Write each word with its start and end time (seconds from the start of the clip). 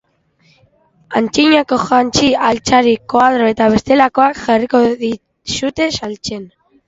Antzinako 1.19 1.77
jantzi, 1.81 2.29
altzari, 2.47 2.95
koadro 3.13 3.51
eta 3.53 3.67
bestelakoak 3.75 4.41
jarriko 4.47 4.81
dizute 5.05 5.91
saltzen. 6.01 6.43